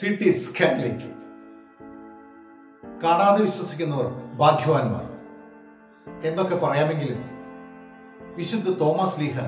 [0.00, 1.14] C T സ്കാനിലേക്ക്.
[3.04, 5.04] കാണാതെ വിശ്വസിക്കുന്നവർ ഭാഗ്യവാന്മാർ.
[6.24, 7.24] എന്നൊക്കെ പറയാമെങ്കിലും
[8.36, 9.40] വിശുദ്ധ തോമസ് ലീഹ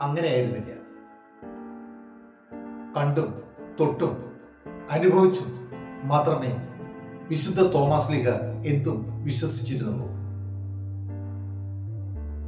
[0.00, 0.74] അങ്ങനെയായിരുന്നില്ല.
[2.96, 3.42] കണ്ടും
[3.80, 4.32] തൊട്ടും
[4.90, 5.70] അനുഭവിച്ചും
[6.04, 6.56] മാത്രമേ
[7.28, 8.28] വിശുദ്ധ തോമസ് ലീഹ
[8.66, 10.08] എന്തും വിശ്വസിച്ചിരുന്നുള്ളൂ.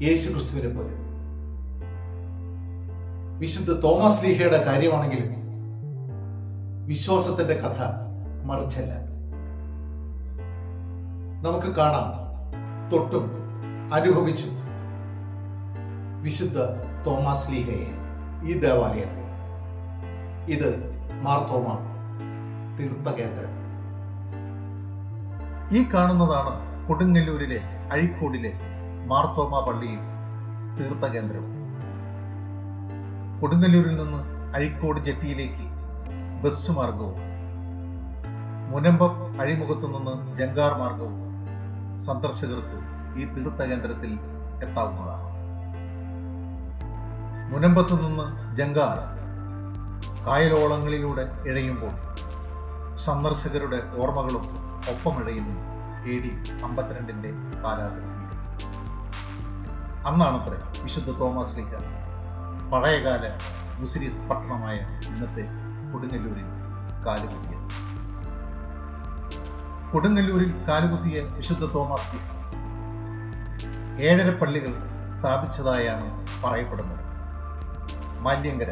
[0.09, 0.95] യേശു ക്രിസ്തുവിനെ പോലെ.
[3.39, 5.41] വിശുദ്ധ തോമസ് ലീഹയുടെ കാര്യമാണെങ്കിലും
[6.91, 7.83] വിശ്വാസത്തിന്റെ കഥ
[8.45, 8.93] മറിച്ചല്ല.
[11.47, 12.13] നമുക്ക് കാണാം
[12.93, 13.31] തൊട്ടും
[13.95, 14.47] അനുഭവിച്ചു
[16.23, 16.59] വിശുദ്ധ
[17.07, 17.87] തോമസ് ലീഹയെ
[18.43, 19.27] ഈ ദേവാലയത്തിൽ.
[20.55, 20.91] ഇത്
[21.23, 21.79] മാർത്തോമ
[22.79, 23.53] തീർത്ഥകേന്ദ്രം.
[25.77, 27.61] ഈ കാണുന്നതാണ് കൊടുങ്ങല്ലൂരിലെ
[27.93, 28.53] അഴിക്കോടിലെ
[29.07, 30.01] മാർത്തോമ പള്ളിയും
[30.81, 31.55] തീർത്ഥകേന്ദ്രവും.
[33.41, 35.70] കൊടുങ്ങല്ലൂരിൽ നിന്ന് അഴിക്കോട് ജെട്ടിയിലേക്ക്
[36.43, 37.19] ബസ് മാർഗവും
[38.69, 41.17] മുനമ്പം അഴിമുഖത്തു നിന്ന് ജങ്കാർ മാർഗവും
[42.07, 42.79] സന്ദർശകർക്ക്
[43.21, 44.13] ഈ തീർത്ഥകേന്ദ്രത്തിൽ
[44.63, 45.27] എത്താവുന്നതാണ്.
[47.51, 48.99] മുനമ്പത്തു നിന്ന് ജങ്കാർ
[50.27, 51.95] കായലോളങ്ങളിലൂടെ ഇഴയുമ്പോൾ
[53.05, 54.45] സന്ദർശകരുടെ ഓർമ്മകളും
[54.89, 55.57] ഒപ്പമിഴയുന്നു
[56.05, 56.33] എ ഡി
[56.65, 57.31] അമ്പത്തിരണ്ടിന്റെ
[57.65, 58.09] കാലാകൃതി
[60.07, 61.73] അന്നാണത്രേ വിശുദ്ധ തോമസ് ലീഹ
[62.73, 63.25] പഴയകാല
[63.79, 65.45] മുസ്ലിസ് പട്ടണമായ ഇന്നത്തെ
[65.93, 66.49] കൊടുങ്ങല്ലൂരിൽ
[67.07, 67.67] കാലുകുത്തിയത്
[69.93, 72.19] കൊടുങ്ങല്ലൂരിൽ കാലുകുത്തിയ വിശുദ്ധ തോമസ്
[74.09, 74.73] ഏഴര പള്ളികൾ
[75.13, 76.09] സ്ഥാപിച്ചതായാണ്
[76.43, 77.05] പറയപ്പെടുന്നത്.
[78.27, 78.71] മാല്യങ്കര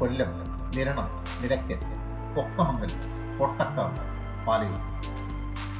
[0.00, 0.30] കൊല്ലം
[0.76, 1.08] നിരണം
[1.42, 1.80] നിരക്കൽ
[2.34, 2.92] പൊക്കമംഗൽ
[3.38, 4.04] കൊട്ടക്കാവ്
[4.46, 4.80] പാലയൂർ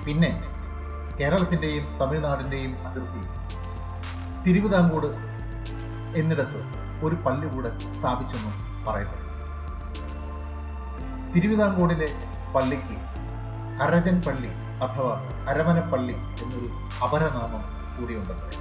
[0.05, 0.31] പിന്നെ
[1.19, 3.23] കേരളത്തിന്റെയും തമിഴ്നാടിന്റെയും അതിർത്തി
[4.45, 5.09] തിരുവിതാംകൂട്
[6.21, 6.61] എന്നിടത്ത്
[7.07, 8.55] ഒരു പള്ളി കൂടെ സ്ഥാപിച്ചെന്നും
[8.87, 9.32] പറയപ്പെടുന്നു.
[11.35, 12.07] തിരുവിതാംകൂടിലെ
[12.55, 12.97] പള്ളിക്ക്
[13.83, 14.49] അരജൻ പള്ളി
[14.85, 15.15] അഥവാ
[15.49, 16.69] അരമനപ്പള്ളി എന്നൊരു
[17.05, 17.63] അപരനാമം
[17.97, 18.59] കൂടിയുണ്ടത്രേ.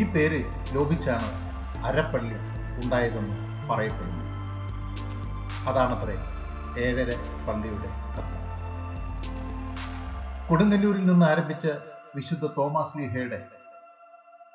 [0.00, 0.44] ഈ പേര്
[0.74, 1.28] ലോപിച്ചാണ്
[1.86, 2.34] അരപ്പള്ളി
[2.84, 3.36] ഉണ്ടായതെന്ന്
[3.70, 4.22] പറയപ്പെടുന്നു
[5.70, 6.16] അതാണത്രേ
[6.82, 7.10] ഏഴര
[7.48, 8.30] പള്ളിയുടെ കഥ.
[10.48, 11.66] കൊടുങ്ങല്ലൂരിൽ നിന്ന് ആരംഭിച്ച
[12.16, 13.48] വിശുദ്ധ തോമസ് ലീഹയുടെ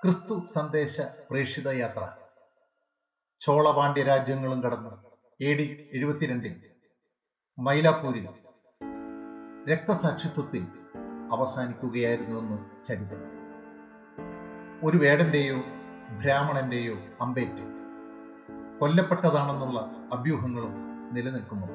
[0.03, 2.09] ക്രിസ്തു സന്ദേശ പ്രേക്ഷിത യാത്ര.
[3.41, 4.89] ചോളപാണ്ഡ്യ രാജ്യങ്ങളും കടന്ന്
[5.43, 6.68] എ ഡി എഴുപത്തിരണ്ടിൽ
[7.61, 8.27] മൈലാപ്പൂരിൽ
[9.71, 10.67] രക്തസാക്ഷിത്വത്തിൽ
[11.31, 13.23] അവസാനിക്കുകയായിരുന്നുവെന്ന് ചരിത്രം.
[14.83, 15.55] ഒരു വേടന്റെയോ
[16.21, 17.65] ബ്രാഹ്മണന്റെയോ അമ്പേറ്റ്
[18.79, 20.71] കൊല്ലപ്പെട്ടതാണെന്നുള്ള അഭ്യൂഹങ്ങളും
[21.13, 21.67] നിലനിൽക്കുന്നു.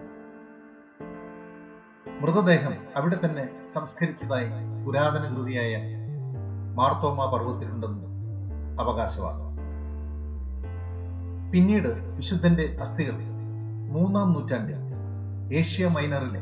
[2.21, 4.49] മൃതദേഹം അവിടെ തന്നെ സംസ്കരിച്ചതായി
[4.87, 5.77] പുരാതന കൃതിയായ
[6.75, 8.05] മാർത്തോമ പർവത്തിലുണ്ടെന്ന്
[8.81, 9.57] അവകാശവാദം.
[11.53, 13.15] പിന്നീട് വിശുദ്ധന്റെ അസ്ഥികൾ
[13.91, 14.84] മൂന്നാം നൂറ്റാണ്ടിൽ
[15.53, 16.41] ഏഷ്യ മൈനറിലെ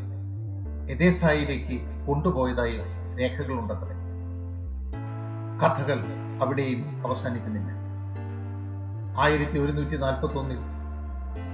[0.93, 2.77] എദേസായിലേക്ക് കൊണ്ടുപോയതായി
[3.19, 3.95] രേഖകളുണ്ടത്രേ.
[5.63, 6.05] കഥകൾ
[6.43, 7.69] അവിടെയും അവസാനിക്കുന്നില്ല.
[9.19, 10.59] ആയിരത്തി ഒരുന്നൂറ്റി നാൽപ്പത്തി ഒന്നിൽ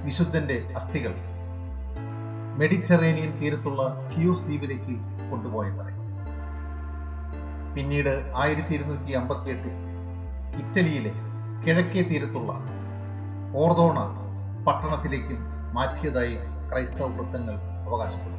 [0.05, 1.15] വിശുദ്ധന്റെ അസ്ഥികൾ
[2.59, 4.95] മെഡിറ്ററേനിയൻ തീരത്തുള്ള ക്യൂസ് ദ്വീപിലേക്ക്
[5.31, 5.99] കൊണ്ടുപോയതായി
[7.75, 9.71] പിന്നീട് ആയിരത്തി ഇരുന്നൂറ്റി അമ്പത്തി എട്ടിൽ
[10.61, 11.13] ഇറ്റലിയിലെ
[11.65, 12.53] കിഴക്കേ തീരത്തുള്ള
[13.57, 13.99] ഓർദോണ
[14.65, 15.39] പട്ടണത്തിലേക്കും
[15.75, 16.39] മാറ്റിയതായി
[16.71, 17.55] ക്രൈസ്തവ വൃത്തങ്ങൾ
[17.89, 18.37] അവകാശപ്പെടുന്നു.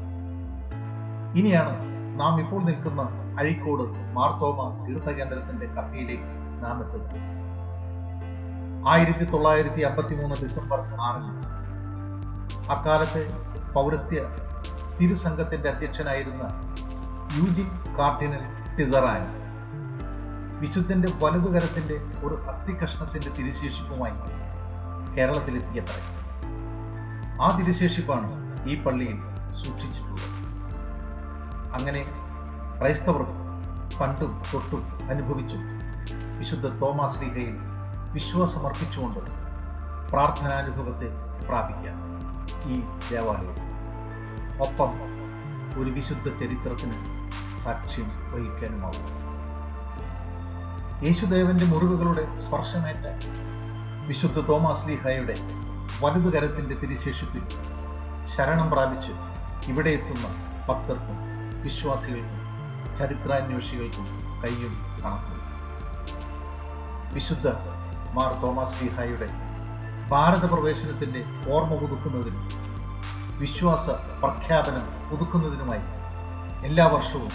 [1.39, 1.73] ഇനിയാണ്
[2.19, 3.01] നാം ഇപ്പോൾ നിൽക്കുന്ന
[3.39, 6.29] അഴിക്കോട് മാർത്തോമ തീർത്ഥകേന്ദ്രത്തിന്റെ കഥയിലേക്ക്
[6.63, 7.19] നാം എത്തുന്നത്.
[8.89, 11.33] ആയിരത്തി തൊള്ളായിരത്തി അമ്പത്തി മൂന്ന് ഡിസംബർ ആറിന്
[12.69, 13.23] അക്കാലത്തെ
[13.73, 14.19] പൗരത്യ
[15.01, 16.43] തിരുസംഘത്തിന്റെ അധ്യക്ഷനായിരുന്ന
[17.37, 18.43] യൂജിൻ കാർഡിനൽ
[18.77, 19.21] ടിസറായ
[20.59, 21.97] വിശുദ്ധന്റെ വലതുകരത്തിന്റെ
[22.27, 24.17] ഒരു അസ്ഥികഷ്ണത്തിന്റെ തിരുശേഷിപ്പുമായി
[25.15, 26.18] കേരളത്തിലെത്തിയത്രേ.
[27.41, 28.29] ആ തിരുശേഷിപ്പാണ്
[28.69, 29.17] ഈ പള്ളിയിൽ
[29.61, 30.27] സൂക്ഷിച്ചിട്ടുള്ളത്.
[31.77, 32.01] അങ്ങനെ
[32.79, 33.23] ക്രൈസ്തവർ
[33.99, 35.57] പണ്ടും തൊട്ടും അനുഭവിച്ചു
[36.39, 37.55] വിശുദ്ധ തോമാസ് ലീഹയിൽ
[38.13, 39.19] വിശ്വാസമർപ്പിച്ചുകൊണ്ട്
[40.11, 41.09] പ്രാർത്ഥനാനുഭവത്തെ
[41.47, 41.97] പ്രാപിക്കാം
[42.71, 42.77] ഈ
[43.09, 43.57] ദേവാലയം.
[44.67, 44.91] ഒപ്പം
[45.81, 46.97] ഒരു വിശുദ്ധ ചരിത്രത്തിന്
[47.63, 49.07] സാക്ഷ്യം വഹിക്കാനുമാവും.
[51.05, 53.05] യേശുദേവന്റെ മുറിവുകളുടെ സ്പർശമേറ്റ
[54.09, 55.33] വിശുദ്ധ തോമാസ് ലീഹയുടെ
[56.01, 57.43] വലതുകരത്തിന്റെ തിരിശേഷിപ്പിൽ
[58.33, 59.13] ശരണം പ്രാപിച്ച്
[59.71, 60.27] ഇവിടെ എത്തുന്ന
[60.67, 61.17] ഭക്തർക്കും
[61.63, 62.39] വിശ്വാസികൾക്കും
[62.99, 64.05] ചരിത്രാന്വേഷികൾക്കും
[64.43, 64.73] കയ്യും
[65.03, 65.35] കണക്കും.
[67.15, 67.47] വിശുദ്ധ
[68.17, 69.27] മാർ തോമസ് ലീഹായുടെ
[70.11, 71.21] ഭാരത പ്രവേശനത്തിന്റെ
[71.53, 72.47] ഓർമ്മ പുതുക്കുന്നതിനും
[73.41, 73.89] വിശ്വാസ
[74.21, 75.85] പ്രഖ്യാപനം പുതുക്കുന്നതിനുമായി
[76.69, 77.33] എല്ലാ വർഷവും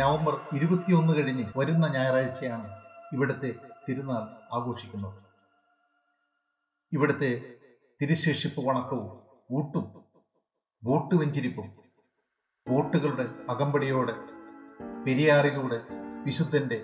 [0.00, 2.68] നവംബർ ഇരുപത്തിയൊന്ന് കഴിഞ്ഞ് വരുന്ന ഞായറാഴ്ചയാണ്
[3.12, 3.52] ഇവിടുത്തെ
[3.86, 4.24] തിരുനാൾ
[4.58, 5.25] ആഘോഷിക്കുന്നത്.
[6.92, 7.42] ഇവിടുത്തെ
[8.02, 9.06] തിരുശേഷിപ്പ് വണക്കവും
[9.50, 9.84] ഊട്ടും
[10.82, 11.68] ബോട്ട് വെഞ്ചിരിപ്പും
[12.68, 14.12] ബോട്ടുകളുടെ അകമ്പടിയോടെ
[15.06, 15.80] പെരിയാറിലൂടെ
[16.24, 16.78] വിശുദ്ധന്റെ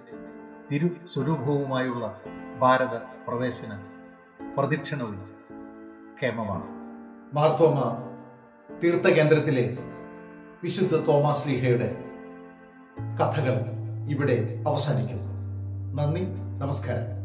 [0.72, 2.20] തിരു സ്വരൂപവുമായുള്ള
[2.58, 2.96] ഭാരത
[3.28, 3.72] പ്രവേശന
[4.58, 5.18] പ്രദക്ഷിണവും
[6.16, 6.66] ക്ഷേമമാണ്.
[7.34, 7.78] മാർത്തോമ
[8.82, 9.78] തീർത്ഥകേന്ദ്രത്തിലെ
[10.62, 11.88] വിശുദ്ധ തോമാസ് ലീഹയുടെ
[13.20, 13.56] കഥകൾ
[14.10, 15.28] ഇവിടെ അവസാനിക്കുന്നു.
[15.94, 16.24] നന്ദി
[16.58, 17.22] നമസ്കാരം.